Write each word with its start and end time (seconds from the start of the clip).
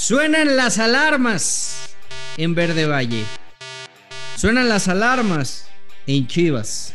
Suenan 0.00 0.56
las 0.56 0.78
alarmas 0.78 1.94
en 2.38 2.54
Verde 2.54 2.86
Valle. 2.86 3.22
Suenan 4.34 4.70
las 4.70 4.88
alarmas 4.88 5.68
en 6.06 6.26
Chivas. 6.26 6.94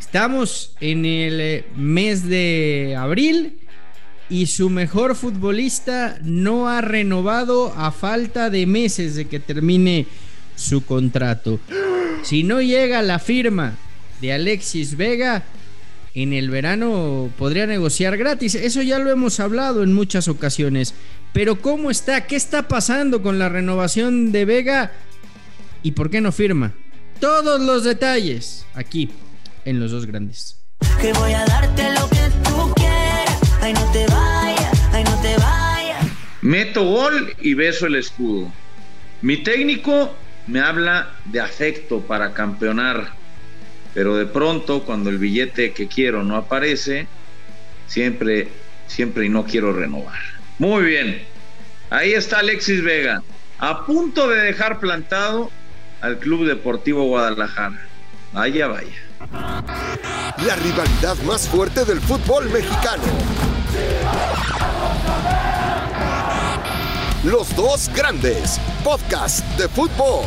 Estamos 0.00 0.74
en 0.80 1.04
el 1.04 1.38
eh, 1.38 1.66
mes 1.76 2.26
de 2.26 2.96
abril 2.98 3.58
y 4.30 4.46
su 4.46 4.70
mejor 4.70 5.16
futbolista 5.16 6.18
no 6.22 6.66
ha 6.66 6.80
renovado 6.80 7.74
a 7.76 7.92
falta 7.92 8.48
de 8.48 8.64
meses 8.64 9.16
de 9.16 9.26
que 9.26 9.38
termine 9.38 10.06
su 10.56 10.82
contrato. 10.82 11.60
Si 12.22 12.42
no 12.42 12.62
llega 12.62 13.02
la 13.02 13.18
firma 13.18 13.76
de 14.22 14.32
Alexis 14.32 14.96
Vega, 14.96 15.44
en 16.14 16.32
el 16.32 16.48
verano 16.48 17.30
podría 17.36 17.66
negociar 17.66 18.16
gratis. 18.16 18.54
Eso 18.54 18.82
ya 18.82 18.98
lo 18.98 19.10
hemos 19.10 19.40
hablado 19.40 19.82
en 19.82 19.92
muchas 19.92 20.28
ocasiones. 20.28 20.94
Pero 21.32 21.60
¿cómo 21.60 21.90
está? 21.90 22.26
¿Qué 22.26 22.36
está 22.36 22.68
pasando 22.68 23.20
con 23.22 23.38
la 23.38 23.48
renovación 23.48 24.30
de 24.30 24.44
Vega? 24.44 24.92
¿Y 25.82 25.92
por 25.92 26.10
qué 26.10 26.20
no 26.20 26.30
firma? 26.30 26.72
Todos 27.18 27.60
los 27.60 27.84
detalles 27.84 28.64
aquí 28.74 29.10
en 29.64 29.80
Los 29.80 29.90
Dos 29.90 30.06
Grandes. 30.06 30.60
Que 31.00 31.12
voy 31.12 31.32
a 31.32 31.44
darte 31.44 31.92
lo 31.92 32.08
que 32.08 32.30
tú 32.44 32.72
quieras. 32.76 33.40
Ay, 33.60 33.72
no 33.72 33.92
te 33.92 34.06
ay, 34.92 35.04
no 35.04 35.20
te 35.20 35.36
vayas. 35.36 36.06
Meto 36.42 36.84
gol 36.84 37.34
y 37.40 37.54
beso 37.54 37.86
el 37.86 37.96
escudo. 37.96 38.52
Mi 39.22 39.38
técnico 39.38 40.14
me 40.46 40.60
habla 40.60 41.10
de 41.24 41.40
afecto 41.40 42.00
para 42.00 42.34
campeonar, 42.34 43.14
pero 43.94 44.16
de 44.16 44.26
pronto 44.26 44.82
cuando 44.82 45.08
el 45.08 45.18
billete 45.18 45.72
que 45.72 45.86
quiero 45.86 46.24
no 46.24 46.36
aparece, 46.36 47.06
siempre, 47.86 48.48
siempre 48.88 49.26
y 49.26 49.28
no 49.28 49.44
quiero 49.44 49.72
renovar. 49.72 50.18
Muy 50.58 50.84
bien, 50.84 51.22
ahí 51.90 52.12
está 52.12 52.40
Alexis 52.40 52.82
Vega, 52.82 53.22
a 53.58 53.86
punto 53.86 54.28
de 54.28 54.40
dejar 54.40 54.80
plantado 54.80 55.50
al 56.00 56.18
Club 56.18 56.46
Deportivo 56.46 57.04
Guadalajara. 57.04 57.80
Vaya, 58.32 58.66
vaya. 58.66 59.04
La 60.44 60.56
rivalidad 60.56 61.16
más 61.24 61.48
fuerte 61.48 61.84
del 61.84 62.00
fútbol 62.00 62.50
mexicano. 62.50 63.04
Los 67.24 67.56
dos 67.56 67.88
grandes, 67.94 68.60
podcast 68.82 69.46
de 69.56 69.68
fútbol. 69.68 70.26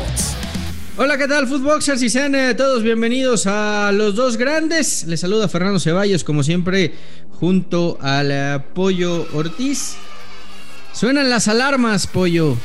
Hola, 0.99 1.15
¿qué 1.19 1.27
tal, 1.27 1.45
Footboxers? 1.45 2.01
Y 2.01 2.09
sean 2.09 2.35
todos 2.57 2.81
bienvenidos 2.81 3.45
a 3.45 3.91
Los 3.91 4.15
Dos 4.15 4.35
Grandes. 4.35 5.03
Les 5.03 5.19
saluda 5.19 5.47
Fernando 5.47 5.79
Ceballos, 5.79 6.23
como 6.23 6.41
siempre, 6.41 6.91
junto 7.33 7.99
al 8.01 8.31
eh, 8.31 8.59
Pollo 8.73 9.27
Ortiz. 9.35 9.95
Suenan 10.93 11.29
las 11.29 11.47
alarmas, 11.47 12.07
Pollo. 12.07 12.57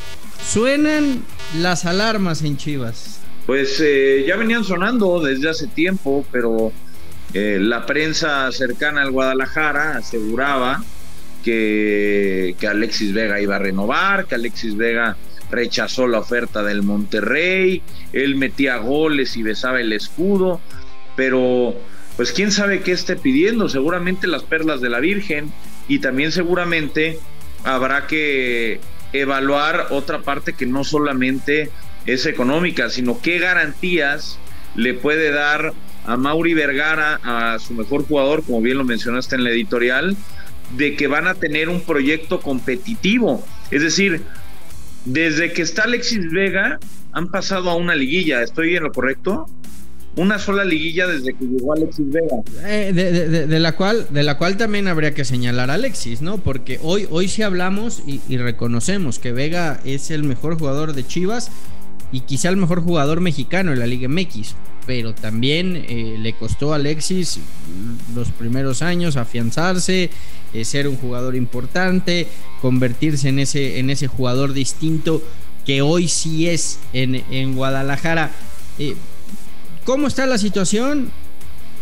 Suenan 0.51 1.23
las 1.59 1.85
alarmas 1.85 2.41
en 2.43 2.57
Chivas. 2.57 3.21
Pues 3.45 3.79
eh, 3.85 4.25
ya 4.27 4.37
venían 4.37 4.65
sonando 4.65 5.21
desde 5.21 5.51
hace 5.51 5.67
tiempo, 5.67 6.25
pero 6.33 6.73
eh, 7.35 7.59
la 7.61 7.85
prensa 7.85 8.51
cercana 8.51 9.03
al 9.03 9.11
Guadalajara 9.11 9.99
aseguraba 9.99 10.83
que, 11.45 12.57
que 12.59 12.67
Alexis 12.67 13.13
Vega 13.13 13.43
iba 13.43 13.57
a 13.57 13.59
renovar, 13.59 14.25
que 14.25 14.37
Alexis 14.37 14.75
Vega 14.75 15.19
rechazó 15.53 16.09
la 16.09 16.19
oferta 16.19 16.63
del 16.63 16.83
Monterrey, 16.83 17.83
él 18.13 18.35
metía 18.35 18.79
goles 18.79 19.37
y 19.37 19.43
besaba 19.43 19.81
el 19.81 19.93
escudo, 19.93 20.61
pero 21.15 21.77
pues 22.17 22.33
quién 22.33 22.51
sabe 22.51 22.81
qué 22.81 22.93
esté 22.93 23.17
pidiendo, 23.17 23.69
seguramente 23.69 24.27
las 24.27 24.43
perlas 24.43 24.81
de 24.81 24.89
la 24.89 24.99
Virgen 24.99 25.53
y 25.89 26.01
también 26.01 26.33
seguramente 26.33 27.19
habrá 27.65 28.07
que 28.07 28.81
evaluar 29.13 29.89
otra 29.91 30.21
parte 30.23 30.55
que 30.55 30.67
no 30.67 30.85
solamente 30.85 31.71
es 32.07 32.27
económica, 32.27 32.89
sino 32.89 33.21
qué 33.21 33.39
garantías 33.39 34.39
le 34.75 34.95
puede 34.95 35.31
dar 35.31 35.75
a 36.07 36.17
Mauri 36.17 36.55
Vergara, 36.55 37.21
a 37.23 37.59
su 37.59 37.75
mejor 37.75 38.07
jugador, 38.07 38.43
como 38.43 38.63
bien 38.63 38.79
lo 38.79 38.85
mencionaste 38.85 39.37
en 39.37 39.45
la 39.45 39.51
editorial, 39.51 40.17
de 40.77 40.97
que 40.97 41.07
van 41.07 41.29
a 41.29 41.35
tener 41.35 41.69
un 41.69 41.83
proyecto 41.83 42.41
competitivo. 42.41 43.45
Es 43.71 43.83
decir, 43.83 44.23
desde 45.05 45.53
que 45.53 45.63
está 45.63 45.83
Alexis 45.83 46.31
Vega, 46.31 46.79
han 47.13 47.29
pasado 47.31 47.71
a 47.71 47.75
una 47.75 47.95
liguilla, 47.95 48.43
¿estoy 48.43 48.77
en 48.77 48.85
lo 48.85 48.93
correcto? 48.93 49.47
Una 50.15 50.39
sola 50.39 50.65
liguilla 50.65 51.07
desde 51.07 51.33
que 51.33 51.45
llegó 51.47 51.73
Alexis 51.73 52.11
Vega. 52.11 52.37
Eh, 52.65 52.93
de, 53.49 53.59
la 53.59 53.77
cual, 53.77 54.07
de 54.11 54.23
la 54.23 54.37
cual 54.37 54.59
también 54.59 54.87
habría 54.87 55.15
que 55.15 55.25
señalar 55.25 55.71
a 55.71 55.75
Alexis, 55.75 56.21
¿no? 56.21 56.39
Porque 56.39 56.79
hoy, 56.83 57.07
hoy 57.11 57.29
sí 57.29 57.43
hablamos 57.43 58.03
y 58.07 58.37
reconocemos 58.37 59.19
que 59.19 59.33
Vega 59.33 59.81
es 59.85 60.11
el 60.11 60.25
mejor 60.25 60.59
jugador 60.59 60.93
de 60.93 61.07
Chivas 61.07 61.51
y 62.13 62.21
quizá 62.21 62.51
el 62.51 62.59
mejor 62.59 62.83
jugador 62.83 63.21
mexicano 63.21 63.73
en 63.73 63.79
la 63.79 63.87
Liga 63.87 64.09
MX. 64.09 64.55
Pero 64.87 65.15
también 65.15 65.85
eh, 65.89 66.17
le 66.19 66.35
costó 66.35 66.73
a 66.73 66.77
Alexis 66.77 67.41
los 68.15 68.31
primeros 68.31 68.83
años 68.83 69.17
afianzarse, 69.17 70.11
eh, 70.53 70.65
ser 70.65 70.89
un 70.89 70.97
jugador 70.97 71.35
importante, 71.35 72.29
convertirse 72.61 73.29
en 73.29 73.39
ese, 73.39 73.79
en 73.79 73.91
ese 73.91 74.09
jugador 74.09 74.53
distinto 74.53 75.23
que 75.65 75.83
hoy 75.83 76.09
sí 76.09 76.49
es 76.49 76.81
en, 76.93 77.15
en 77.31 77.55
Guadalajara. 77.55 78.33
Eh, 78.79 78.97
¿Cómo 79.85 80.09
está 80.09 80.27
la 80.27 80.39
situación? 80.39 81.11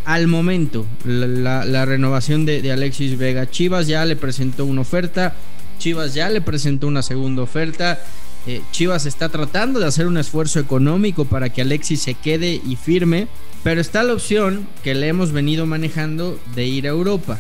Al 0.05 0.29
momento, 0.29 0.87
la, 1.05 1.85
renovación 1.85 2.47
de 2.47 2.73
Alexis 2.73 3.19
Vega. 3.19 3.51
Chivas 3.51 3.87
ya 3.87 4.05
le 4.05 4.17
presentó 4.17 4.65
una 4.65 4.81
oferta. 4.81 5.35
Chivas 5.79 6.15
ya 6.15 6.29
le 6.31 6.41
presentó 6.41 6.87
una 6.87 7.03
segunda 7.03 7.43
oferta. 7.43 7.99
Eh, 8.47 8.62
Chivas 8.73 9.06
está 9.06 9.28
tratando 9.28 9.81
de 9.81 9.87
hacer 9.87 10.06
un 10.06 10.17
esfuerzo 10.17 10.61
económico 10.61 11.25
para 11.25 11.51
que 11.51 11.62
Alexis 11.62 12.01
se 12.01 12.15
quede 12.15 12.61
y 12.67 12.77
firme. 12.77 13.28
Pero 13.62 13.81
está 13.81 14.03
la 14.03 14.15
opción 14.15 14.67
que 14.83 14.95
le 14.95 15.09
hemos 15.09 15.33
venido 15.33 15.67
manejando 15.67 16.41
de 16.55 16.67
ir 16.67 16.87
a 16.87 16.91
Europa. 16.91 17.39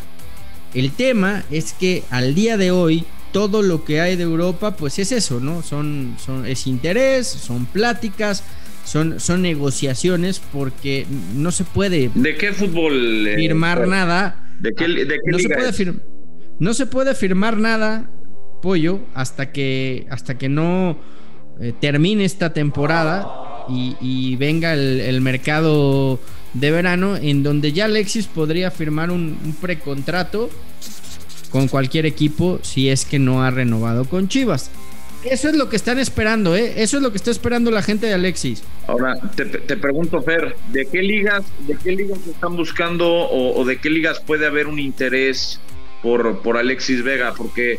El 0.74 0.90
tema 0.92 1.44
es 1.50 1.72
que 1.72 2.02
al 2.10 2.34
día 2.34 2.56
de 2.58 2.70
hoy 2.70 3.04
todo 3.32 3.62
lo 3.62 3.84
que 3.84 4.00
hay 4.00 4.16
de 4.16 4.24
Europa 4.24 4.76
pues 4.76 4.98
es 4.98 5.12
eso, 5.12 5.40
¿no? 5.40 5.62
Son, 5.62 6.16
son 6.24 6.44
es 6.46 6.66
interés, 6.66 7.26
son 7.26 7.64
pláticas, 7.64 8.42
son, 8.84 9.18
son 9.20 9.40
negociaciones 9.40 10.40
porque 10.52 11.06
no 11.34 11.52
se 11.52 11.64
puede 11.64 12.10
¿De 12.14 12.36
qué 12.36 12.52
fútbol? 12.52 13.26
eh, 13.26 13.36
firmar 13.36 13.88
nada. 13.88 14.36
¿De 14.60 14.72
qué, 14.74 14.86
de 14.88 15.06
qué 15.06 15.30
no 15.30 15.38
se 15.38 15.44
liga 15.44 15.56
puede 15.56 15.70
es? 15.70 15.78
fir- 15.80 16.02
no 16.58 16.74
se 16.74 16.84
puede 16.86 17.14
firmar 17.14 17.56
nada, 17.56 18.10
pollo, 18.60 19.00
hasta 19.14 19.52
que 19.52 20.06
hasta 20.10 20.38
que 20.38 20.48
no 20.48 20.96
eh, 21.60 21.72
termine 21.78 22.24
esta 22.24 22.52
temporada 22.52 23.66
y, 23.68 24.34
venga 24.36 24.72
el, 24.74 25.20
mercado 25.20 26.18
de 26.54 26.70
verano, 26.72 27.16
en 27.16 27.44
donde 27.44 27.72
ya 27.72 27.84
Alexis 27.84 28.26
podría 28.26 28.72
firmar 28.72 29.12
un, 29.12 29.38
un 29.44 29.52
precontrato 29.52 30.50
con 31.50 31.68
cualquier 31.68 32.04
equipo 32.04 32.58
si 32.62 32.88
es 32.88 33.04
que 33.04 33.20
no 33.20 33.44
ha 33.44 33.50
renovado 33.50 34.06
con 34.06 34.26
Chivas. 34.26 34.70
Eso 35.24 35.50
es 35.50 35.56
lo 35.56 35.68
que 35.68 35.76
están 35.76 35.98
esperando, 35.98 36.56
¿eh? 36.56 36.74
Eso 36.76 36.96
es 36.96 37.02
lo 37.02 37.10
que 37.10 37.18
está 37.18 37.30
esperando 37.30 37.70
la 37.70 37.82
gente 37.82 38.06
de 38.06 38.14
Alexis. 38.14 38.62
Ahora, 38.86 39.20
te, 39.36 39.44
te 39.44 39.76
pregunto, 39.76 40.22
Fer, 40.22 40.56
¿de 40.72 40.86
qué 40.86 41.02
ligas, 41.02 41.44
de 41.66 41.76
qué 41.76 41.92
ligas 41.92 42.26
están 42.26 42.56
buscando 42.56 43.06
o, 43.06 43.60
o 43.60 43.64
de 43.66 43.76
qué 43.76 43.90
ligas 43.90 44.20
puede 44.20 44.46
haber 44.46 44.66
un 44.66 44.78
interés 44.78 45.60
por, 46.02 46.40
por 46.40 46.56
Alexis 46.56 47.02
Vega? 47.04 47.34
Porque 47.36 47.78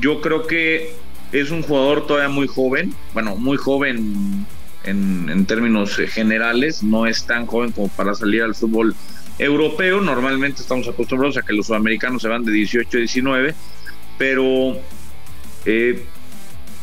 yo 0.00 0.20
creo 0.20 0.46
que 0.46 0.94
es 1.32 1.50
un 1.50 1.62
jugador 1.62 2.06
todavía 2.06 2.28
muy 2.28 2.46
joven, 2.46 2.94
bueno, 3.12 3.36
muy 3.36 3.56
joven 3.56 4.46
en, 4.84 5.46
términos 5.46 5.96
generales, 5.96 6.82
no 6.82 7.06
es 7.06 7.24
tan 7.24 7.46
joven 7.46 7.72
como 7.72 7.88
para 7.88 8.14
salir 8.14 8.42
al 8.42 8.54
fútbol 8.54 8.94
europeo, 9.38 10.00
normalmente 10.00 10.62
estamos 10.62 10.88
acostumbrados 10.88 11.36
a 11.36 11.42
que 11.42 11.52
los 11.52 11.66
sudamericanos 11.66 12.22
se 12.22 12.28
van 12.28 12.44
de 12.44 12.52
18 12.52 12.96
a 12.96 13.00
19, 13.00 13.54
pero 14.18 14.76
eh, 15.64 16.04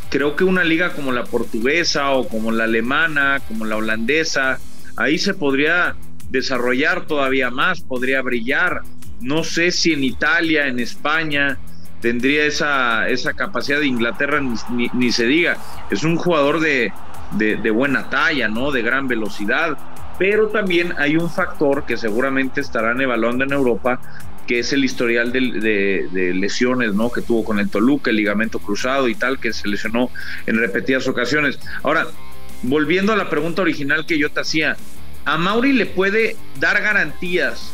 creo 0.09 0.35
que 0.35 0.43
una 0.43 0.63
liga 0.63 0.93
como 0.93 1.11
la 1.11 1.25
portuguesa 1.25 2.11
o 2.11 2.27
como 2.27 2.51
la 2.51 2.65
alemana, 2.65 3.41
como 3.47 3.65
la 3.65 3.77
holandesa, 3.77 4.59
ahí 4.95 5.17
se 5.17 5.33
podría 5.33 5.95
desarrollar 6.29 7.05
todavía 7.05 7.49
más, 7.49 7.81
podría 7.81 8.21
brillar. 8.21 8.81
No 9.21 9.43
sé 9.43 9.71
si 9.71 9.93
en 9.93 10.03
Italia, 10.03 10.67
en 10.67 10.79
España, 10.79 11.57
tendría 12.01 12.45
esa, 12.45 13.07
esa 13.09 13.33
capacidad 13.33 13.79
de 13.79 13.87
Inglaterra, 13.87 14.39
ni, 14.71 14.89
ni- 14.93 15.11
se 15.11 15.25
diga. 15.25 15.57
Es 15.89 16.03
un 16.03 16.15
jugador 16.15 16.59
de, 16.59 16.91
de- 17.31 17.71
buena 17.71 18.09
talla, 18.09 18.47
¿no? 18.47 18.71
De 18.71 18.81
gran 18.81 19.07
velocidad. 19.07 19.77
Pero 20.17 20.47
también 20.47 20.93
hay 20.97 21.17
un 21.17 21.29
factor 21.29 21.85
que 21.85 21.97
seguramente 21.97 22.61
estarán 22.61 23.01
evaluando 23.01 23.43
en 23.43 23.51
Europa, 23.51 23.99
que 24.47 24.59
es 24.59 24.71
el 24.73 24.85
historial 24.85 25.31
de 25.31 26.31
lesiones, 26.35 26.93
¿no? 26.93 27.11
Que 27.11 27.21
tuvo 27.21 27.43
con 27.43 27.59
el 27.59 27.69
Toluca, 27.69 28.11
el 28.11 28.17
ligamento 28.17 28.59
cruzado 28.59 29.07
y 29.09 29.15
tal, 29.15 29.39
que 29.39 29.51
se 29.51 29.67
lesionó 29.67 30.09
en 30.45 30.57
repetidas 30.57 31.07
ocasiones. 31.07 31.59
Ahora, 31.83 32.07
volviendo 32.61 33.11
a 33.11 33.15
la 33.15 33.29
pregunta 33.29 33.61
original 33.63 34.05
que 34.05 34.17
yo 34.19 34.29
te 34.29 34.39
hacía, 34.41 34.77
¿a 35.25 35.37
Mauri 35.37 35.73
le 35.73 35.85
puede 35.87 36.35
dar 36.59 36.81
garantías 36.81 37.73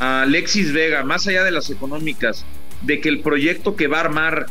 a 0.00 0.22
Alexis 0.22 0.72
Vega, 0.72 1.04
más 1.04 1.26
allá 1.28 1.44
de 1.44 1.52
las 1.52 1.70
económicas, 1.70 2.44
de 2.82 3.00
que 3.00 3.08
el 3.08 3.20
proyecto 3.20 3.76
que 3.76 3.86
va 3.86 3.98
a 3.98 4.00
armar 4.00 4.46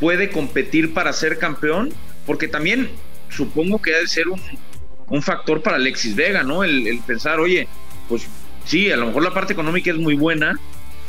puede 0.00 0.30
competir 0.30 0.94
para 0.94 1.12
ser 1.12 1.38
campeón, 1.38 1.92
porque 2.26 2.48
también 2.48 2.90
supongo 3.30 3.80
que 3.80 3.94
ha 3.94 3.98
de 3.98 4.06
ser 4.06 4.26
un, 4.28 5.22
factor 5.22 5.62
para 5.62 5.76
Alexis 5.76 6.14
Vega, 6.14 6.42
¿no? 6.42 6.64
El, 6.64 6.86
el, 6.86 7.00
pensar, 7.00 7.40
oye, 7.40 7.66
pues 8.08 8.26
sí, 8.64 8.90
a 8.90 8.96
lo 8.96 9.06
mejor 9.06 9.22
la 9.22 9.34
parte 9.34 9.52
económica 9.52 9.90
es 9.90 9.96
muy 9.96 10.14
buena, 10.14 10.58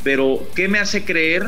pero 0.02 0.46
¿qué 0.54 0.68
me 0.68 0.78
hace 0.78 1.04
creer 1.04 1.46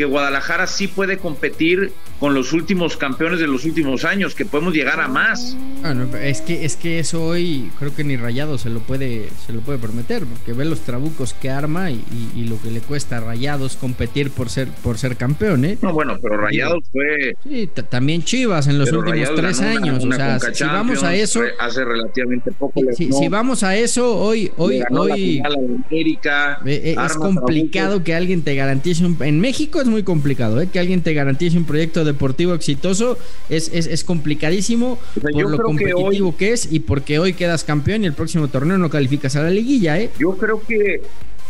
que 0.00 0.06
Guadalajara 0.06 0.66
sí 0.66 0.88
puede 0.88 1.18
competir 1.18 1.92
con 2.18 2.32
los 2.32 2.54
últimos 2.54 2.96
campeones 2.96 3.38
de 3.38 3.46
los 3.46 3.66
últimos 3.66 4.06
años, 4.06 4.34
que 4.34 4.46
podemos 4.46 4.72
llegar 4.72 4.98
a 4.98 5.08
más. 5.08 5.56
Bueno, 5.82 6.06
es 6.16 6.40
que 6.40 6.64
es 6.64 6.76
que 6.76 6.98
eso 6.98 7.24
hoy 7.24 7.70
creo 7.78 7.94
que 7.94 8.04
ni 8.04 8.16
Rayado 8.16 8.56
se 8.56 8.70
lo 8.70 8.80
puede 8.80 9.28
se 9.46 9.52
lo 9.52 9.60
puede 9.60 9.78
prometer, 9.78 10.24
porque 10.24 10.54
ve 10.54 10.64
los 10.64 10.80
trabucos 10.80 11.34
que 11.34 11.50
arma 11.50 11.90
y, 11.90 11.94
y, 11.94 12.40
y 12.40 12.44
lo 12.44 12.60
que 12.62 12.70
le 12.70 12.80
cuesta 12.80 13.18
a 13.18 13.20
Rayados 13.20 13.76
competir 13.76 14.30
por 14.30 14.48
ser 14.48 14.68
por 14.68 14.96
ser 14.96 15.16
campeón, 15.16 15.66
¿eh? 15.66 15.78
No, 15.82 15.92
bueno, 15.92 16.18
pero 16.20 16.36
Rayados 16.38 16.84
fue 16.92 17.34
Sí, 17.42 17.68
también 17.88 18.22
Chivas 18.22 18.68
en 18.68 18.78
los 18.78 18.92
últimos 18.92 19.18
Rayados 19.18 19.40
tres 19.40 19.60
años, 19.60 20.04
una, 20.04 20.16
una 20.16 20.36
o 20.36 20.40
sea, 20.40 20.54
si 20.54 20.64
vamos 20.64 21.02
a 21.02 21.14
eso 21.14 21.42
hace 21.58 21.84
relativamente 21.84 22.52
poco 22.52 22.80
si, 22.94 23.12
si, 23.12 23.28
vamos 23.28 23.62
a 23.62 23.76
eso 23.76 24.18
hoy 24.18 24.50
hoy 24.56 24.82
hoy 24.90 25.42
América, 25.44 26.60
eh, 26.66 26.96
es 27.02 27.14
complicado 27.14 27.88
trabucos. 27.88 28.04
que 28.04 28.14
alguien 28.14 28.42
te 28.42 28.54
garantice 28.54 29.04
un 29.04 29.16
en 29.20 29.40
México 29.40 29.80
es 29.80 29.88
muy 29.90 30.02
complicado, 30.02 30.60
¿eh? 30.60 30.68
que 30.72 30.78
alguien 30.78 31.02
te 31.02 31.12
garantice 31.12 31.58
un 31.58 31.64
proyecto 31.64 32.04
deportivo 32.04 32.54
exitoso 32.54 33.18
es, 33.48 33.70
es, 33.74 33.86
es 33.86 34.04
complicadísimo 34.04 34.92
O 35.16 35.20
sea, 35.20 35.30
por 35.30 35.42
lo 35.42 35.48
creo 35.48 35.56
que 35.58 35.62
competitivo 35.64 36.28
hoy- 36.30 36.34
que, 36.36 36.52
es 36.52 36.72
y 36.72 36.80
porque 36.80 37.18
hoy 37.18 37.34
quedas 37.34 37.64
campeón 37.64 38.04
y 38.04 38.06
el 38.06 38.14
próximo 38.14 38.48
torneo 38.48 38.78
no 38.78 38.88
calificas 38.88 39.36
a 39.36 39.42
la 39.42 39.50
liguilla, 39.50 39.98
¿eh? 39.98 40.10
Yo 40.18 40.36
creo 40.36 40.62
que, 40.66 41.02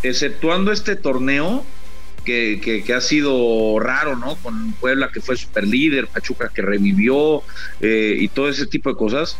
exceptuando 0.02 0.72
este 0.72 0.96
torneo, 0.96 1.64
que, 2.24 2.60
que, 2.62 2.82
que 2.84 2.92
ha 2.92 3.00
sido 3.00 3.78
raro, 3.80 4.16
¿no? 4.16 4.36
Con 4.36 4.72
Puebla 4.72 5.10
que 5.12 5.20
fue 5.20 5.36
super 5.36 5.66
líder, 5.66 6.06
Pachuca 6.06 6.50
que 6.54 6.60
revivió 6.62 7.42
eh, 7.80 8.16
y 8.18 8.28
todo 8.28 8.48
ese 8.48 8.66
tipo 8.66 8.90
de 8.90 8.96
cosas. 8.96 9.36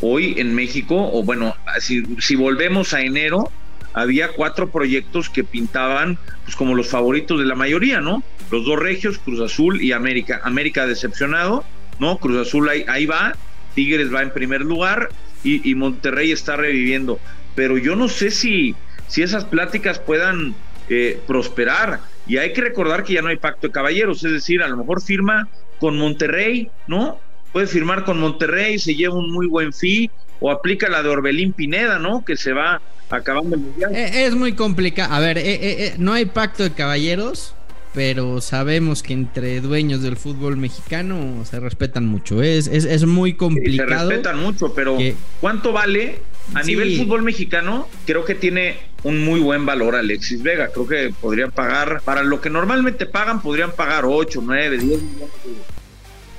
Hoy 0.00 0.34
en 0.38 0.54
México, 0.54 1.10
o 1.12 1.22
bueno, 1.22 1.54
si, 1.80 2.02
si 2.20 2.34
volvemos 2.36 2.92
a 2.94 3.02
enero, 3.02 3.50
había 3.94 4.28
cuatro 4.28 4.70
proyectos 4.70 5.28
que 5.28 5.44
pintaban 5.44 6.18
pues, 6.44 6.56
como 6.56 6.74
los 6.74 6.88
favoritos 6.88 7.38
de 7.38 7.46
la 7.46 7.54
mayoría, 7.54 8.00
¿no? 8.00 8.22
Los 8.50 8.64
dos 8.64 8.78
regios, 8.78 9.18
Cruz 9.18 9.40
Azul 9.40 9.82
y 9.82 9.92
América. 9.92 10.40
América 10.44 10.86
decepcionado, 10.86 11.64
¿no? 11.98 12.18
Cruz 12.18 12.46
Azul 12.46 12.68
ahí, 12.68 13.06
va, 13.06 13.34
Tigres 13.74 14.12
va 14.12 14.22
en 14.22 14.30
primer 14.30 14.62
lugar 14.62 15.10
y, 15.44 15.68
y 15.68 15.74
Monterrey 15.74 16.32
está 16.32 16.56
reviviendo. 16.56 17.18
Pero 17.54 17.76
yo 17.76 17.96
no 17.96 18.08
sé 18.08 18.30
si, 18.30 18.74
si 19.08 19.22
esas 19.22 19.44
pláticas 19.44 19.98
puedan 19.98 20.54
eh, 20.90 21.20
prosperar. 21.26 22.00
Y 22.26 22.38
hay 22.38 22.54
que 22.54 22.62
recordar 22.62 23.04
que 23.04 23.12
ya 23.14 23.22
no 23.22 23.28
hay 23.28 23.36
pacto 23.36 23.66
de 23.66 23.72
caballeros, 23.72 24.24
es 24.24 24.32
decir, 24.32 24.62
a 24.62 24.68
lo 24.68 24.76
mejor 24.76 25.02
firma 25.02 25.48
con 25.78 25.98
Monterrey, 25.98 26.70
¿no? 26.86 27.20
Puede 27.52 27.66
firmar 27.66 28.04
con 28.04 28.18
Monterrey, 28.18 28.78
se 28.78 28.94
lleva 28.94 29.14
un 29.14 29.30
muy 29.30 29.46
buen 29.46 29.72
fee, 29.72 30.10
o 30.40 30.50
aplica 30.50 30.88
la 30.88 31.02
de 31.02 31.08
Orbelín 31.08 31.52
Pineda, 31.52 31.98
¿no? 31.98 32.24
Que 32.24 32.36
se 32.36 32.52
va 32.52 32.80
acabando 33.10 33.56
el 33.56 33.62
mundial. 33.62 33.94
Eh, 33.94 34.26
Es 34.26 34.34
muy 34.34 34.52
complicado. 34.52 35.12
A 35.14 35.20
ver, 35.20 35.38
eh, 35.38 35.44
eh, 35.46 35.94
no 35.98 36.12
hay 36.12 36.26
pacto 36.26 36.62
de 36.62 36.72
caballeros, 36.72 37.54
pero 37.94 38.40
sabemos 38.40 39.02
que 39.02 39.14
entre 39.14 39.60
dueños 39.60 40.02
del 40.02 40.16
fútbol 40.16 40.56
mexicano 40.56 41.44
se 41.48 41.58
respetan 41.58 42.06
mucho. 42.06 42.42
Es, 42.42 42.66
es, 42.66 42.84
es 42.84 43.04
muy 43.06 43.30
Sí, 43.30 43.34
se 43.34 43.38
complicado. 43.38 44.10
respetan 44.10 44.38
mucho, 44.40 44.74
pero 44.74 44.96
que- 44.98 45.14
¿cuánto 45.40 45.72
vale? 45.72 46.20
A 46.54 46.62
Sí. 46.62 46.70
nivel 46.70 46.96
fútbol 46.96 47.22
mexicano, 47.22 47.88
creo 48.06 48.24
que 48.24 48.34
tiene 48.34 48.76
un 49.04 49.22
muy 49.24 49.38
buen 49.40 49.66
valor 49.66 49.96
Alexis 49.96 50.42
Vega. 50.42 50.68
Creo 50.68 50.86
que 50.86 51.12
podrían 51.20 51.50
pagar, 51.50 52.00
para 52.04 52.22
lo 52.22 52.40
que 52.40 52.48
normalmente 52.50 53.04
pagan, 53.06 53.42
podrían 53.42 53.72
pagar 53.72 54.04
8, 54.06 54.40
9, 54.44 54.78
10 54.78 55.02
millones 55.02 55.30
de 55.44 55.52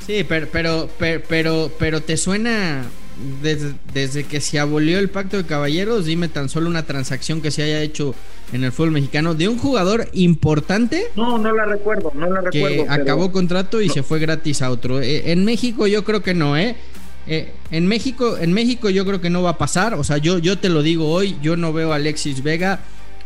Sí, 0.05 0.25
pero, 0.27 0.47
pero, 0.51 0.89
pero, 0.97 1.21
pero, 1.27 1.71
pero 1.77 2.01
te 2.01 2.17
suena 2.17 2.85
desde, 3.41 3.73
desde 3.93 4.23
que 4.23 4.41
se 4.41 4.59
abolió 4.59 4.99
el 4.99 5.09
pacto 5.09 5.37
de 5.37 5.45
caballeros, 5.45 6.05
dime 6.05 6.27
tan 6.27 6.49
solo 6.49 6.69
una 6.69 6.83
transacción 6.83 7.41
que 7.41 7.51
se 7.51 7.63
haya 7.63 7.81
hecho 7.81 8.15
en 8.53 8.63
el 8.63 8.71
fútbol 8.71 8.91
mexicano 8.91 9.35
de 9.35 9.47
un 9.47 9.57
jugador 9.57 10.07
importante 10.13 11.07
No, 11.15 11.37
no 11.37 11.53
la 11.53 11.65
recuerdo, 11.65 12.11
no 12.15 12.29
la 12.29 12.41
que 12.49 12.59
recuerdo. 12.63 12.85
pero- 12.87 12.91
acabó 13.01 13.31
contrato 13.31 13.81
y 13.81 13.87
No. 13.87 13.93
se 13.93 14.03
fue 14.03 14.19
gratis 14.19 14.61
a 14.61 14.69
otro. 14.71 15.01
Eh, 15.01 15.31
en 15.31 15.45
México 15.45 15.87
yo 15.87 16.03
creo 16.03 16.21
que 16.23 16.33
no, 16.33 16.57
¿eh? 16.57 16.75
Eh, 17.27 17.51
en 17.69 17.85
México, 17.85 18.37
en 18.39 18.53
México 18.53 18.89
yo 18.89 19.05
creo 19.05 19.21
que 19.21 19.29
no 19.29 19.43
va 19.43 19.51
a 19.51 19.57
pasar. 19.57 19.93
O 19.93 20.03
sea, 20.03 20.17
yo, 20.17 20.39
yo 20.39 20.57
te 20.57 20.69
lo 20.69 20.81
digo 20.81 21.09
hoy, 21.11 21.35
yo 21.43 21.57
no 21.57 21.73
veo 21.73 21.91
a 21.93 21.97
Alexis 21.97 22.41
Vega 22.41 22.79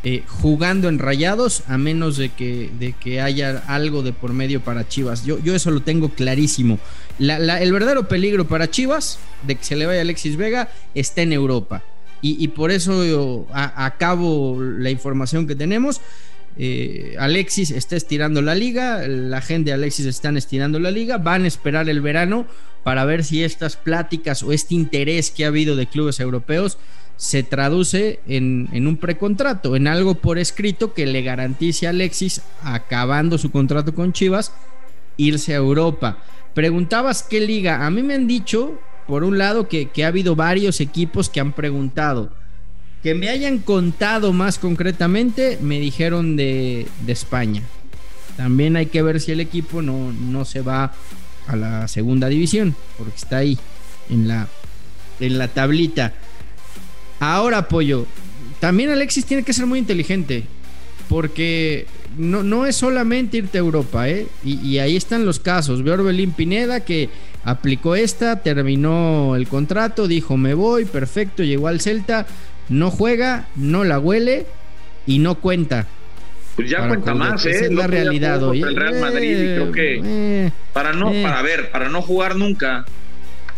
eh, 0.06 0.24
jugando 0.28 0.90
en 0.90 1.00
rayados 1.00 1.64
a 1.70 1.78
menos 1.78 2.18
de 2.18 2.28
que, 2.28 2.70
de 2.78 2.92
que 2.92 3.22
haya 3.22 3.64
algo 3.68 4.04
de 4.04 4.12
por 4.12 4.34
medio 4.34 4.60
para 4.60 4.86
Chivas. 4.90 5.24
Yo, 5.26 5.40
yo 5.40 5.56
eso 5.56 5.72
lo 5.72 5.82
tengo 5.82 6.10
clarísimo. 6.10 6.78
La- 7.20 7.62
el 7.62 7.72
verdadero 7.72 8.08
peligro 8.08 8.48
para 8.48 8.70
Chivas 8.70 9.20
de 9.46 9.56
que 9.56 9.64
se 9.64 9.76
le 9.76 9.86
vaya 9.86 10.02
Alexis 10.02 10.36
Vega 10.38 10.70
está 10.96 11.22
en 11.22 11.34
Europa. 11.34 11.84
Y, 12.26 12.48
por 12.50 12.72
eso 12.72 13.48
a- 13.52 13.86
acabo 13.86 14.58
la 14.62 14.90
información 14.90 15.46
que 15.46 15.56
tenemos. 15.56 16.00
Eh, 16.58 17.16
Alexis 17.20 17.70
está 17.72 17.98
estirando 17.98 18.42
la 18.42 18.56
liga, 18.56 19.06
la 19.08 19.42
gente 19.42 19.72
de 19.72 19.74
Alexis 19.74 20.06
están 20.06 20.38
estirando 20.38 20.80
la 20.80 20.90
liga, 20.92 21.18
van 21.18 21.44
a 21.44 21.48
esperar 21.48 21.90
el 21.90 22.00
verano 22.00 22.46
para 22.84 23.04
ver 23.04 23.26
si 23.26 23.44
estas 23.44 23.76
pláticas 23.76 24.42
o 24.44 24.54
este 24.54 24.74
interés 24.76 25.32
que 25.32 25.44
ha 25.44 25.48
habido 25.50 25.76
de 25.76 25.88
clubes 25.88 26.20
europeos 26.22 26.78
se 27.18 27.44
traduce 27.44 28.20
en, 28.28 28.70
en 28.72 28.88
un 28.88 28.96
precontrato, 28.98 29.76
en 29.76 29.88
algo 29.88 30.16
por 30.16 30.38
escrito 30.38 30.94
que 30.94 31.06
le 31.06 31.24
garantice 31.24 31.88
a 31.88 31.90
Alexis, 31.90 32.42
acabando 32.62 33.38
su 33.38 33.52
contrato 33.52 33.94
con 33.94 34.14
Chivas, 34.14 34.54
irse 35.18 35.54
a 35.54 35.58
Europa. 35.58 36.24
Preguntabas 36.54 37.24
qué 37.24 37.40
liga, 37.42 37.86
a 37.86 37.90
mí 37.90 38.04
me 38.04 38.14
han 38.14 38.28
dicho, 38.28 38.80
por 39.08 39.24
un 39.24 39.38
lado, 39.38 39.68
que, 39.68 39.90
que 39.90 40.06
ha 40.06 40.08
habido 40.08 40.36
varios 40.36 40.82
equipos 40.82 41.30
que 41.30 41.40
han 41.40 41.54
preguntado. 41.54 42.32
Que 43.02 43.16
me 43.16 43.30
hayan 43.30 43.60
contado 43.60 44.34
más 44.34 44.60
concretamente, 44.60 45.58
me 45.62 45.80
dijeron 45.80 46.36
de, 46.36 46.88
de 47.06 47.12
España. 47.12 47.64
También 48.38 48.76
hay 48.78 48.86
que 48.86 49.02
ver 49.02 49.20
si 49.20 49.32
el 49.32 49.40
equipo 49.40 49.82
no, 49.82 50.14
no 50.14 50.46
se 50.46 50.62
va 50.62 50.94
a 51.48 51.56
la 51.56 51.88
segunda 51.88 52.30
división, 52.30 52.76
porque 52.98 53.16
está 53.16 53.38
ahí, 53.38 53.58
en 54.10 54.28
la, 54.28 54.48
en 55.20 55.38
la 55.38 55.48
tablita. 55.48 56.14
Ahora, 57.20 57.68
Pollo, 57.68 58.06
también 58.60 58.90
Alexis 58.90 59.26
tiene 59.26 59.44
que 59.44 59.54
ser 59.54 59.66
muy 59.66 59.80
inteligente, 59.80 60.46
porque 61.10 61.86
no, 62.18 62.44
no 62.44 62.66
es 62.66 62.76
solamente 62.76 63.38
irte 63.38 63.58
a 63.58 63.62
Europa, 63.62 64.10
¿eh? 64.10 64.28
Y, 64.44 64.60
y 64.60 64.80
ahí 64.80 64.96
están 64.96 65.26
los 65.26 65.40
casos. 65.40 65.84
Veo 65.84 65.96
Orbelín 65.96 66.32
Pineda 66.32 66.82
que 66.82 67.10
aplicó 67.44 67.96
esta, 67.96 68.42
terminó 68.42 69.36
el 69.36 69.48
contrato, 69.48 70.08
dijo 70.08 70.38
me 70.38 70.54
voy, 70.54 70.86
perfecto, 70.86 71.44
llegó 71.44 71.68
al 71.68 71.82
Celta, 71.82 72.26
no 72.70 72.90
juega, 72.92 73.48
no 73.56 73.84
la 73.84 74.00
huele 74.00 74.46
y 75.06 75.20
no 75.20 75.36
cuenta. 75.36 75.88
Pues 76.56 76.70
ya 76.70 76.88
cuenta 76.88 77.16
más, 77.16 77.46
¿eh? 77.46 77.66
es 77.66 77.72
la 77.72 77.88
realidad 77.88 78.40
jugó 78.40 78.52
hoy. 78.52 78.62
contra 78.62 78.86
el 78.86 78.92
Real 78.92 79.02
Madrid 79.02 79.32
y 79.32 79.56
creo 79.56 79.72
que 79.72 80.02
Eh, 80.04 80.52
para 80.72 80.94
no, 80.94 81.12
eh. 81.12 81.24
para 81.24 81.42
ver, 81.42 81.72
para 81.72 81.90
no 81.90 82.02
jugar 82.02 82.36
nunca 82.36 82.86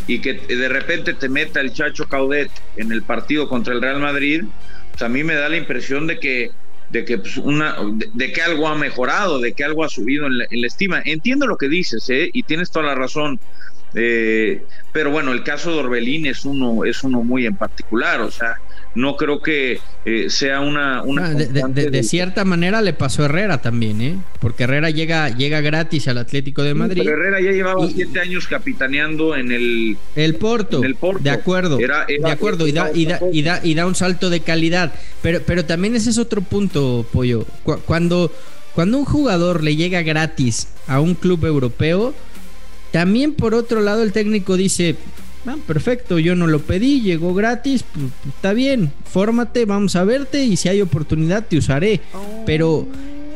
y 0.07 0.19
que 0.19 0.33
de 0.33 0.69
repente 0.69 1.13
te 1.13 1.27
meta 1.27 1.59
el 1.59 1.73
Chacho 1.73 2.07
Caudet 2.07 2.49
en 2.77 2.91
el 2.91 3.01
partido 3.01 3.49
contra 3.49 3.73
el 3.73 3.81
Real 3.81 3.99
Madrid, 3.99 4.43
pues 4.91 5.01
a 5.01 5.09
mí 5.09 5.23
me 5.23 5.35
da 5.35 5.49
la 5.49 5.57
impresión 5.57 6.07
de 6.07 6.19
que 6.19 6.51
de 6.95 7.05
que 7.05 7.17
pues, 7.17 7.37
una 7.37 7.75
de, 8.13 8.31
que 8.31 8.41
algo 8.41 8.67
ha 8.67 8.75
mejorado, 8.75 9.39
de 9.39 9.53
que 9.53 9.63
algo 9.63 9.83
ha 9.83 9.89
subido 9.89 10.27
en 10.27 10.37
la, 10.37 10.45
en 10.49 10.61
la 10.61 10.67
estima. 10.67 11.01
Entiendo 11.03 11.45
lo 11.45 11.57
que 11.57 11.67
dices, 11.67 12.09
¿eh? 12.09 12.29
Y 12.31 12.43
tienes 12.43 12.71
toda 12.71 12.85
la 12.85 12.95
razón. 12.95 13.39
Eh, 13.95 14.61
pero 14.91 15.09
bueno, 15.11 15.31
el 15.31 15.43
caso 15.43 15.71
de 15.71 15.79
Orbelín 15.79 16.25
es 16.25 16.43
uno, 16.45 16.83
es 16.85 17.03
uno 17.03 17.23
muy 17.23 17.45
en 17.45 17.55
particular, 17.55 18.19
o 18.21 18.29
sea, 18.29 18.55
no 18.93 19.15
creo 19.17 19.41
que 19.41 19.79
eh, 20.05 20.29
sea 20.29 20.59
una, 20.61 21.01
una 21.03 21.25
Ah, 21.27 21.29
de, 21.29 21.35
de- 21.35 21.45
constante 21.47 21.79
de- 21.81 21.85
de 21.87 21.91
del- 21.97 22.03
cierta 22.05 22.45
manera 22.45 22.81
le 22.81 22.93
pasó 22.93 23.21
a 23.23 23.25
Herrera 23.25 23.61
también, 23.61 24.01
¿eh? 24.01 24.15
Porque 24.39 24.63
Herrera 24.63 24.89
llega, 24.89 25.29
llega 25.29 25.59
gratis 25.61 26.07
al 26.07 26.17
Atlético 26.17 26.63
de 26.63 26.73
Madrid. 26.73 27.01
Pero 27.03 27.15
Herrera 27.17 27.41
ya 27.41 27.51
llevaba 27.51 27.85
Y- 27.85 27.91
siete 27.93 28.19
años 28.19 28.47
capitaneando 28.47 29.35
en 29.35 29.51
el 29.51 29.97
El 30.15 30.35
Porto, 30.35 30.77
En 30.79 30.85
el 30.85 30.95
Porto. 30.95 31.23
de 31.23 31.29
acuerdo, 31.29 31.79
Era- 31.79 32.05
era- 32.07 32.27
de 32.27 32.33
acuerdo, 32.33 32.67
y 32.67 32.71
da, 32.73 32.91
y, 32.93 33.05
da, 33.05 33.19
y, 33.31 33.41
da, 33.43 33.59
y 33.63 33.75
da 33.75 33.85
un 33.85 33.95
salto 33.95 34.29
de 34.29 34.41
calidad. 34.41 34.93
Pero, 35.21 35.41
pero 35.45 35.65
también 35.65 35.95
ese 35.95 36.09
es 36.09 36.17
otro 36.17 36.41
punto, 36.41 37.05
Pollo. 37.11 37.45
Cu- 37.63 37.79
Cuando, 37.85 38.31
cuando 38.73 38.97
un 38.97 39.05
jugador 39.05 39.63
le 39.63 39.75
llega 39.75 40.01
gratis 40.03 40.67
a 40.87 40.99
un 41.01 41.15
club 41.15 41.45
europeo, 41.45 42.13
también 42.95 43.33
por 43.33 43.53
otro 43.53 43.81
lado 43.81 44.03
el 44.03 44.13
técnico 44.13 44.55
dice, 44.55 44.95
"Ah, 45.45 45.57
perfecto, 45.67 46.17
yo 46.17 46.33
no 46.33 46.47
lo 46.47 46.61
pedí, 46.61 47.01
llegó 47.01 47.33
gratis, 47.33 47.83
pues, 47.83 48.05
está 48.33 48.53
bien, 48.53 48.93
fórmate, 49.11 49.65
vamos 49.65 49.97
a 49.97 50.05
verte 50.05 50.45
y 50.45 50.55
si 50.55 50.69
hay 50.69 50.79
oportunidad 50.81 51.45
te 51.45 51.57
usaré. 51.57 51.99
Pero 52.45 52.87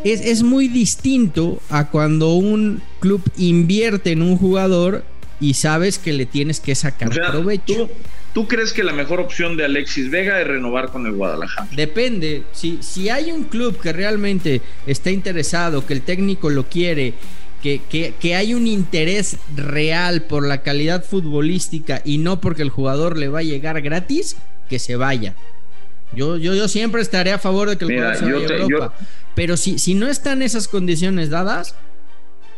es, 0.05 0.21
es 0.21 0.43
muy 0.43 0.69
distinto 0.69 1.61
a 1.69 1.89
cuando 1.89 2.35
un 2.35 2.81
club 3.01 3.21
invierte 3.35 4.13
en 4.13 4.21
un 4.21 4.37
jugador 4.37 5.03
y 5.41 5.55
sabes 5.55 5.99
que 5.99 6.13
le 6.13 6.25
tienes 6.25 6.61
que 6.61 6.73
sacar 6.73 7.09
O 7.09 7.13
sea, 7.13 7.29
provecho. 7.29 7.63
¿tú, 7.65 7.89
tú 8.33 8.47
crees 8.47 8.71
que 8.71 8.85
la 8.85 8.93
mejor 8.93 9.19
opción 9.19 9.57
de 9.57 9.65
Alexis 9.65 10.09
Vega 10.09 10.39
es 10.39 10.47
renovar 10.47 10.89
con 10.89 11.05
el 11.05 11.15
Guadalajara? 11.15 11.67
Depende, 11.75 12.43
si, 12.53 12.77
si 12.79 13.09
hay 13.09 13.33
un 13.33 13.43
club 13.43 13.77
que 13.77 13.91
realmente 13.91 14.61
está 14.87 15.11
interesado, 15.11 15.85
que 15.85 15.91
el 15.91 16.01
técnico 16.01 16.49
lo 16.49 16.63
quiere 16.69 17.13
que, 17.61 17.81
que, 17.89 18.13
que, 18.19 18.35
hay 18.35 18.53
un 18.53 18.67
interés 18.67 19.37
real 19.55 20.23
por 20.23 20.47
la 20.47 20.61
calidad 20.61 21.03
futbolística 21.03 22.01
y 22.05 22.17
no 22.17 22.39
porque 22.39 22.61
el 22.61 22.69
jugador 22.69 23.17
le 23.17 23.27
va 23.27 23.39
a 23.39 23.43
llegar 23.43 23.81
gratis, 23.81 24.37
que 24.69 24.79
se 24.79 24.95
vaya. 24.95 25.35
Yo, 26.15 26.37
yo, 26.37 26.53
yo 26.55 26.67
siempre 26.67 27.01
estaré 27.01 27.31
a 27.31 27.39
favor 27.39 27.69
de 27.69 27.77
que 27.77 27.85
el 27.85 27.91
Mira, 27.91 28.15
jugador 28.15 28.41
se 28.41 28.47
vaya 28.47 28.55
a 28.55 28.63
Europa. 28.63 28.93
Pero 29.35 29.57
si, 29.57 29.77
si 29.79 29.93
no 29.93 30.07
están 30.07 30.41
esas 30.41 30.67
condiciones 30.67 31.29
dadas, 31.29 31.75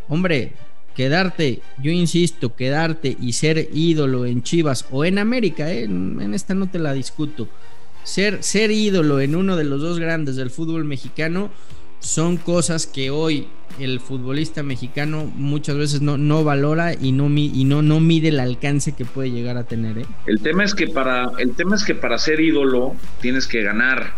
hombre, 0.08 0.54
quedarte, 0.96 1.62
yo 1.82 1.92
insisto, 1.92 2.56
quedarte 2.56 3.18
y 3.20 3.34
ser 3.34 3.70
ídolo 3.74 4.26
en 4.26 4.44
Chivas 4.44 4.86
o 4.92 5.04
en 5.06 5.18
América, 5.18 5.72
eh, 5.72 5.84
en, 5.84 6.22
en 6.22 6.34
esta 6.34 6.54
no 6.54 6.70
te 6.70 6.80
la 6.80 6.94
discuto. 6.94 7.50
Ser, 8.04 8.44
ser 8.44 8.72
ídolo 8.72 9.20
en 9.20 9.36
uno 9.36 9.56
de 9.56 9.64
los 9.64 9.82
dos 9.82 10.00
grandes 10.00 10.36
del 10.36 10.50
fútbol 10.50 10.86
mexicano 10.86 11.52
son 12.02 12.38
cosas 12.38 12.88
que 12.88 13.12
hoy 13.12 13.48
el 13.80 14.00
futbolista 14.00 14.64
mexicano 14.64 15.32
muchas 15.36 15.78
veces 15.78 16.02
no, 16.02 16.18
no 16.18 16.44
valora 16.44 16.94
y 16.94 17.12
no, 17.14 17.30
y 17.30 17.64
no, 17.64 17.82
no 17.82 18.00
mide 18.00 18.30
el 18.30 18.40
alcance 18.40 18.94
que 18.94 19.06
puede 19.06 19.32
llegar 19.32 19.56
a 19.56 19.64
tener. 19.64 20.00
¿eh? 20.00 20.06
El 20.26 20.42
tema 20.42 20.64
es 20.64 20.76
que 20.76 20.88
para 20.88 21.32
el 21.38 21.54
tema 21.54 21.76
es 21.76 21.84
que 21.84 21.96
para 21.96 22.18
ser 22.18 22.42
ídolo 22.42 22.96
tienes 23.22 23.48
que 23.48 23.62
ganar, 23.62 24.14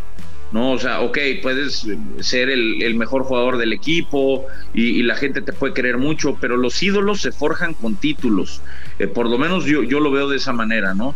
¿no? 0.53 0.71
O 0.71 0.79
sea, 0.79 1.01
ok, 1.01 1.17
puedes 1.41 1.85
ser 2.21 2.49
el, 2.49 2.81
el 2.81 2.95
mejor 2.95 3.23
jugador 3.23 3.57
del 3.57 3.73
equipo 3.73 4.45
y, 4.73 4.83
y 4.83 5.03
la 5.03 5.15
gente 5.15 5.41
te 5.41 5.53
puede 5.53 5.73
querer 5.73 5.97
mucho, 5.97 6.37
pero 6.39 6.57
los 6.57 6.81
ídolos 6.81 7.21
se 7.21 7.31
forjan 7.31 7.73
con 7.73 7.95
títulos. 7.95 8.61
Eh, 8.97 9.07
por 9.07 9.29
lo 9.29 9.37
menos 9.37 9.65
yo, 9.65 9.83
yo 9.83 9.99
lo 9.99 10.09
veo 10.09 10.29
de 10.29 10.37
esa 10.37 10.53
manera, 10.53 10.93
¿no? 10.93 11.15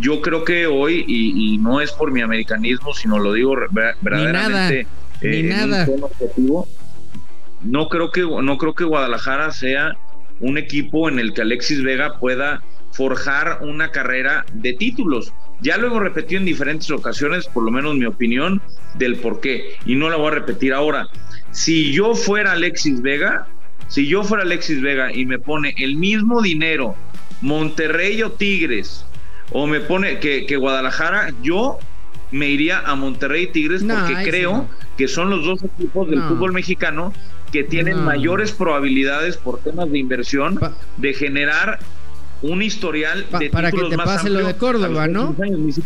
Yo 0.00 0.20
creo 0.22 0.44
que 0.44 0.66
hoy, 0.66 1.04
y, 1.06 1.54
y 1.54 1.58
no 1.58 1.80
es 1.80 1.92
por 1.92 2.12
mi 2.12 2.22
americanismo, 2.22 2.94
sino 2.94 3.18
lo 3.18 3.32
digo 3.32 3.54
verdaderamente 4.00 4.86
ni 5.22 5.36
eh, 5.36 5.40
en 5.40 5.46
un 5.46 5.70
nada. 5.70 5.86
objetivo, 6.02 6.68
no 7.62 7.88
creo 7.88 8.10
que 8.10 8.22
no 8.22 8.58
creo 8.58 8.74
que 8.74 8.84
Guadalajara 8.84 9.52
sea 9.52 9.96
un 10.40 10.58
equipo 10.58 11.08
en 11.08 11.18
el 11.18 11.32
que 11.32 11.42
Alexis 11.42 11.82
Vega 11.82 12.18
pueda 12.18 12.62
forjar 12.92 13.60
una 13.62 13.90
carrera 13.90 14.44
de 14.52 14.72
títulos. 14.74 15.32
Ya 15.60 15.76
lo 15.78 15.86
hemos 15.86 16.02
repetido 16.02 16.40
en 16.40 16.44
diferentes 16.44 16.90
ocasiones, 16.90 17.46
por 17.46 17.62
lo 17.62 17.70
menos 17.70 17.94
mi 17.94 18.04
opinión 18.04 18.60
del 18.96 19.16
por 19.16 19.40
qué, 19.40 19.76
y 19.86 19.94
no 19.94 20.10
la 20.10 20.16
voy 20.16 20.28
a 20.28 20.34
repetir 20.34 20.74
ahora. 20.74 21.08
Si 21.52 21.92
yo 21.92 22.14
fuera 22.14 22.52
Alexis 22.52 23.00
Vega, 23.00 23.46
si 23.88 24.08
yo 24.08 24.24
fuera 24.24 24.42
Alexis 24.42 24.82
Vega 24.82 25.12
y 25.12 25.24
me 25.24 25.38
pone 25.38 25.74
el 25.78 25.96
mismo 25.96 26.42
dinero 26.42 26.96
Monterrey 27.40 28.22
o 28.22 28.32
Tigres, 28.32 29.06
o 29.52 29.66
me 29.66 29.80
pone 29.80 30.18
que, 30.18 30.46
que 30.46 30.56
Guadalajara, 30.56 31.32
yo 31.42 31.78
me 32.32 32.48
iría 32.48 32.80
a 32.80 32.94
Monterrey 32.96 33.44
y 33.44 33.46
Tigres 33.48 33.82
No, 33.82 33.94
porque 33.94 34.28
creo 34.28 34.52
no. 34.52 34.68
que 34.98 35.06
son 35.06 35.30
los 35.30 35.44
dos 35.44 35.62
equipos 35.62 36.08
del 36.10 36.18
No. 36.20 36.28
fútbol 36.30 36.52
mexicano 36.52 37.12
que 37.52 37.62
tienen 37.62 38.02
mayores 38.02 38.50
probabilidades 38.52 39.36
por 39.36 39.58
temas 39.60 39.90
de 39.92 39.98
inversión 39.98 40.56
Pa- 40.56 40.72
de 40.96 41.12
generar 41.12 41.78
un 42.42 42.60
historial 42.62 43.24
Pa- 43.30 43.40
para 43.52 43.70
que 43.70 43.82
te 43.88 43.96
más 43.96 44.06
pase 44.06 44.28
lo 44.28 44.44
de 44.44 44.54
Córdoba, 44.56 45.06
¿no? 45.08 45.34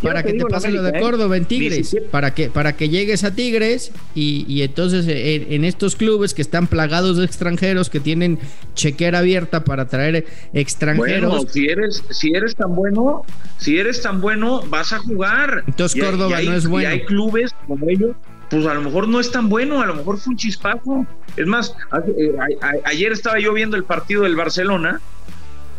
Para 0.03 0.23
que 0.23 0.33
te 0.33 0.45
pase 0.47 0.71
lo 0.71 0.83
de 0.83 0.91
¿eh? 0.99 1.01
Córdoba 1.01 1.37
en 1.37 1.45
Tigres, 1.45 1.97
para 2.11 2.33
que, 2.35 2.49
para 2.51 2.75
que 2.77 2.89
llegues 2.89 3.25
a 3.25 3.35
Tigres 3.35 3.93
y, 4.15 4.45
y 4.49 4.63
entonces 4.63 5.07
en, 5.09 5.53
en 5.53 5.65
estos 5.65 5.97
clubes 5.97 6.33
que 6.35 6.43
están 6.43 6.67
plagados 6.67 7.19
de 7.19 7.25
extranjeros, 7.27 7.91
que 7.91 8.01
tienen 8.01 8.39
chequera 8.75 9.19
abierta 9.19 9.65
para 9.65 9.87
traer 9.87 10.27
extranjeros, 10.55 11.31
Bueno, 11.31 11.49
si 11.51 11.67
eres, 11.67 12.03
si 12.11 12.33
eres 12.33 12.55
tan 12.57 12.75
bueno, 12.75 13.23
si 13.59 13.79
eres 13.79 14.01
tan 14.03 14.21
bueno, 14.21 14.63
vas 14.69 14.93
a 14.93 14.99
jugar. 14.99 15.63
Entonces 15.67 15.97
Y 15.97 16.01
Córdoba 16.01 16.31
y 16.31 16.35
hay- 16.35 16.47
no 16.49 16.55
es 16.55 16.65
y 16.65 16.69
bueno. 16.69 16.89
hay 16.89 17.05
clubes 17.05 17.55
como 17.67 17.89
ellos, 17.89 18.17
pues 18.49 18.65
a 18.67 18.75
lo 18.75 18.81
mejor 18.83 19.09
no 19.09 19.21
es 19.21 19.31
tan 19.31 19.49
bueno, 19.49 19.83
a 19.83 19.87
lo 19.87 19.95
mejor 19.95 20.19
fue 20.19 20.31
un 20.33 20.37
chispazo. 20.37 21.07
Es 21.37 21.47
más, 21.47 21.75
eh, 22.19 22.33
a- 22.63 22.67
a- 22.67 22.89
ayer 22.89 23.13
estaba 23.13 23.39
yo 23.39 23.53
viendo 23.53 23.77
el 23.77 23.85
partido 23.85 24.23
del 24.23 24.37
Barcelona 24.37 25.01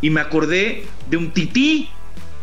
y 0.00 0.10
me 0.10 0.20
acordé 0.20 0.84
de 1.10 1.16
un 1.16 1.30
tití. 1.30 1.88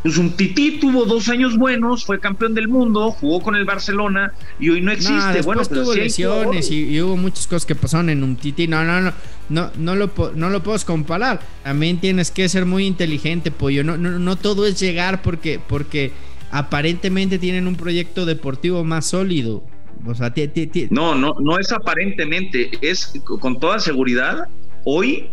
Pues 0.04 0.18
un 0.18 0.34
tití 0.38 0.78
tuvo 0.80 1.06
dos 1.06 1.30
años 1.30 1.58
buenos, 1.58 2.06
fue 2.06 2.20
campeón 2.20 2.54
del 2.54 2.68
mundo, 2.68 3.10
jugó 3.10 3.42
con 3.42 3.56
el 3.56 3.66
Barcelona 3.66 4.34
y 4.60 4.70
hoy 4.70 4.80
no 4.80 4.88
No, 4.88 4.92
existe. 4.92 5.34
después 5.34 5.46
bueno, 5.46 5.66
tuvo 5.66 5.96
lesiones 5.96 6.70
y, 6.70 6.84
y 6.96 7.02
hubo 7.02 7.18
muchas 7.18 7.48
cosas 7.48 7.66
que 7.66 7.74
pasaron 7.74 8.12
en 8.12 8.22
un 8.22 8.36
tití. 8.36 8.68
No, 8.68 8.84
no, 8.84 9.02
no, 9.02 9.14
no, 9.50 9.72
no 9.76 9.96
lo, 9.96 10.12
no 10.36 10.52
lo 10.52 10.62
puedes 10.62 10.86
comparar. 10.86 11.40
También 11.64 12.00
tienes 12.00 12.30
que 12.30 12.48
ser 12.50 12.68
muy 12.68 12.86
inteligente, 12.86 13.50
pollo. 13.50 13.84
No, 13.84 13.98
no, 13.98 14.20
no 14.20 14.36
todo 14.36 14.68
es 14.68 14.80
llegar 14.80 15.24
porque, 15.24 15.60
porque 15.68 16.12
aparentemente 16.52 17.40
tienen 17.40 17.68
un 17.68 17.76
proyecto 17.76 18.28
deportivo 18.28 18.84
más 18.84 19.08
sólido. 19.08 19.64
O 20.06 20.14
sea, 20.14 20.32
No, 20.92 21.16
no, 21.16 21.34
no 21.42 21.58
es 21.58 21.72
aparentemente, 21.72 22.70
es 22.82 23.14
con 23.24 23.60
toda 23.60 23.80
seguridad. 23.80 24.48
Hoy, 24.84 25.30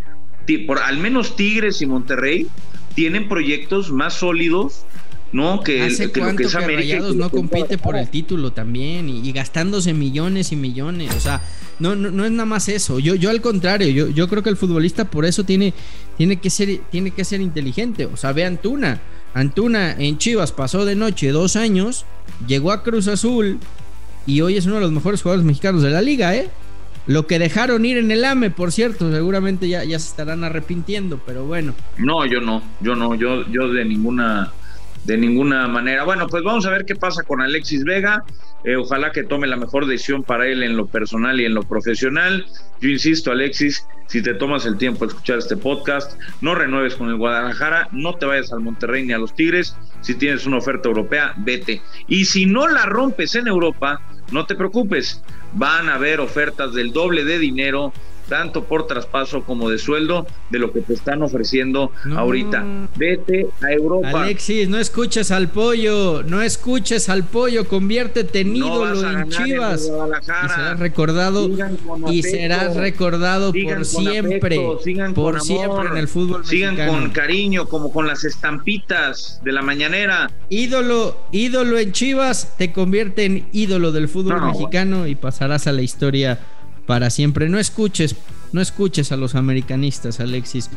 por 0.66 0.78
al 0.78 0.98
menos 0.98 1.36
Tigres 1.36 1.80
y 1.82 1.86
Monterrey 1.86 2.46
tienen 2.94 3.28
proyectos 3.28 3.90
más 3.90 4.14
sólidos, 4.14 4.84
¿no? 5.32 5.62
Que, 5.62 5.86
el- 5.86 5.92
¿Hace 5.92 6.12
que 6.12 6.20
lo 6.20 6.30
que 6.30 6.36
que, 6.36 6.42
es 6.44 6.54
América. 6.54 6.82
y 6.82 6.92
Rayados 6.92 7.12
que 7.12 7.18
no 7.18 7.30
que 7.30 7.36
compite 7.36 7.78
por 7.78 7.96
el 7.96 8.08
título 8.10 8.52
también 8.52 9.08
y, 9.08 9.26
y 9.26 9.32
gastándose 9.32 9.94
millones 9.94 10.52
y 10.52 10.56
millones? 10.56 11.14
O 11.16 11.20
sea, 11.20 11.40
no, 11.78 11.94
no, 11.94 12.10
no 12.10 12.24
es 12.24 12.30
nada 12.30 12.44
más 12.44 12.68
eso. 12.68 12.98
Yo, 12.98 13.14
yo 13.14 13.30
al 13.30 13.40
contrario, 13.40 13.88
yo, 13.88 14.08
yo 14.10 14.28
creo 14.28 14.42
que 14.42 14.50
el 14.50 14.56
futbolista 14.56 15.06
por 15.10 15.24
eso 15.24 15.44
tiene, 15.44 15.72
tiene, 16.18 16.36
que 16.36 16.50
ser, 16.50 16.80
tiene 16.90 17.10
que 17.12 17.24
ser 17.24 17.40
inteligente. 17.40 18.04
O 18.06 18.16
sea, 18.16 18.32
ve 18.32 18.44
a 18.44 18.48
Antuna. 18.48 19.00
Antuna 19.34 19.92
en 19.98 20.18
Chivas 20.18 20.52
pasó 20.52 20.84
de 20.84 20.94
noche 20.94 21.30
dos 21.30 21.56
años, 21.56 22.04
llegó 22.46 22.70
a 22.70 22.82
Cruz 22.82 23.08
Azul 23.08 23.58
y 24.26 24.42
hoy 24.42 24.58
es 24.58 24.66
uno 24.66 24.74
de 24.74 24.82
los 24.82 24.92
mejores 24.92 25.22
jugadores 25.22 25.46
mexicanos 25.46 25.82
de 25.82 25.88
la 25.90 26.02
liga, 26.02 26.36
¿eh? 26.36 26.50
Lo 27.06 27.26
que 27.26 27.38
dejaron 27.38 27.84
ir 27.84 27.98
en 27.98 28.10
el 28.10 28.24
AME, 28.24 28.50
por 28.50 28.70
cierto, 28.70 29.10
seguramente 29.12 29.68
ya, 29.68 29.82
ya 29.84 29.98
se 29.98 30.08
estarán 30.08 30.44
arrepintiendo, 30.44 31.20
pero 31.26 31.44
bueno. 31.44 31.74
No, 31.98 32.24
yo 32.26 32.40
no, 32.40 32.62
yo 32.80 32.94
no, 32.94 33.14
yo, 33.14 33.44
yo 33.48 33.72
de 33.72 33.84
ninguna, 33.84 34.52
de 35.04 35.18
ninguna 35.18 35.66
manera. 35.66 36.04
Bueno, 36.04 36.28
pues 36.28 36.44
vamos 36.44 36.64
a 36.66 36.70
ver 36.70 36.84
qué 36.84 36.94
pasa 36.94 37.24
con 37.24 37.40
Alexis 37.40 37.84
Vega. 37.84 38.24
Eh, 38.64 38.76
ojalá 38.76 39.10
que 39.10 39.24
tome 39.24 39.48
la 39.48 39.56
mejor 39.56 39.86
decisión 39.86 40.22
para 40.22 40.46
él 40.46 40.62
en 40.62 40.76
lo 40.76 40.86
personal 40.86 41.40
y 41.40 41.44
en 41.44 41.54
lo 41.54 41.64
profesional. 41.64 42.46
Yo 42.80 42.88
insisto, 42.88 43.32
Alexis, 43.32 43.84
si 44.06 44.22
te 44.22 44.34
tomas 44.34 44.64
el 44.66 44.78
tiempo 44.78 45.04
de 45.04 45.08
escuchar 45.08 45.38
este 45.38 45.56
podcast, 45.56 46.20
no 46.40 46.54
renueves 46.54 46.94
con 46.94 47.08
el 47.08 47.16
Guadalajara, 47.16 47.88
no 47.90 48.14
te 48.14 48.26
vayas 48.26 48.52
al 48.52 48.60
Monterrey 48.60 49.04
ni 49.04 49.12
a 49.12 49.18
los 49.18 49.34
Tigres. 49.34 49.76
Si 50.02 50.14
tienes 50.14 50.46
una 50.46 50.58
oferta 50.58 50.88
europea, 50.88 51.34
vete. 51.38 51.82
Y 52.06 52.26
si 52.26 52.46
no 52.46 52.68
la 52.68 52.86
rompes 52.86 53.34
en 53.34 53.48
Europa, 53.48 54.00
no 54.32 54.46
te 54.46 54.54
preocupes, 54.54 55.22
van 55.52 55.88
a 55.88 55.94
haber 55.94 56.20
ofertas 56.20 56.72
del 56.72 56.92
doble 56.92 57.24
de 57.24 57.38
dinero, 57.38 57.92
tanto 58.32 58.64
por 58.64 58.86
traspaso 58.86 59.42
como 59.44 59.68
de 59.68 59.76
sueldo, 59.76 60.26
de 60.48 60.58
lo 60.58 60.72
que 60.72 60.80
te 60.80 60.94
están 60.94 61.22
ofreciendo 61.22 61.92
No. 62.06 62.18
ahorita. 62.18 62.64
Vete 62.96 63.46
a 63.60 63.70
Europa. 63.72 64.22
Alexis, 64.22 64.70
no 64.70 64.78
escuches 64.78 65.30
al 65.30 65.50
pollo, 65.50 66.22
no 66.22 66.40
escuches 66.40 67.10
al 67.10 67.24
pollo, 67.24 67.68
conviértete 67.68 68.40
en 68.40 68.54
No 68.58 68.66
ídolo 68.66 69.10
en 69.10 69.28
Chivas. 69.28 69.82
Y 69.82 70.48
serás 70.48 70.78
recordado 70.78 71.50
y 72.10 72.22
serás 72.22 72.74
recordado 72.74 73.52
Sigan 73.52 73.76
por 73.76 73.84
siempre, 73.84 74.56
afecto, 74.56 74.80
sigan 74.82 75.12
por 75.12 75.40
siempre 75.42 75.88
en 75.90 75.96
el 75.98 76.08
fútbol 76.08 76.46
Sigan 76.46 76.74
mexicano. 76.76 76.98
con 77.02 77.10
cariño, 77.10 77.68
como 77.68 77.92
con 77.92 78.06
las 78.06 78.24
estampitas 78.24 79.40
de 79.44 79.52
la 79.52 79.60
mañanera. 79.60 80.30
ídolo, 80.48 81.18
ídolo 81.32 81.78
en 81.78 81.92
Chivas 81.92 82.54
te 82.56 82.72
convierte 82.72 83.26
en 83.26 83.46
ídolo 83.52 83.92
del 83.92 84.08
fútbol 84.08 84.36
No, 84.36 84.40
no, 84.40 84.52
mexicano 84.52 85.06
y 85.06 85.16
pasarás 85.16 85.66
a 85.66 85.72
la 85.72 85.82
historia 85.82 86.38
para 86.86 87.10
siempre. 87.10 87.48
No 87.48 87.58
escuches, 87.58 88.16
no 88.52 88.60
escuches 88.60 89.12
a 89.12 89.16
los 89.16 89.34
americanistas, 89.34 90.20
Alexis. 90.20 90.70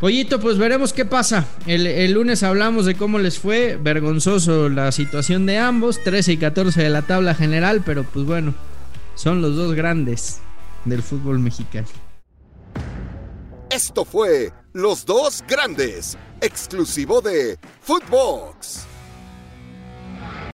Pollito, 0.00 0.38
pues 0.38 0.58
veremos 0.58 0.92
qué 0.92 1.04
pasa. 1.04 1.44
El, 1.66 2.12
lunes 2.12 2.44
hablamos 2.44 2.86
de 2.86 2.94
cómo 2.94 3.18
les 3.18 3.38
fue. 3.38 3.78
Vergonzoso 3.82 4.68
la 4.68 4.92
situación 4.92 5.44
de 5.46 5.58
ambos. 5.58 6.02
13 6.04 6.32
y 6.32 6.36
14 6.36 6.82
de 6.82 6.90
la 6.90 7.02
tabla 7.02 7.34
general. 7.34 7.82
Pero 7.84 8.04
pues 8.04 8.24
bueno, 8.24 8.54
son 9.16 9.42
los 9.42 9.56
dos 9.56 9.74
grandes 9.74 10.40
del 10.84 11.02
fútbol 11.02 11.40
mexicano. 11.40 11.88
Esto 13.70 14.04
fue 14.04 14.50
Los 14.72 15.04
Dos 15.04 15.44
Grandes, 15.46 16.16
exclusivo 16.40 17.20
de 17.20 17.58
Footbox. 17.82 18.86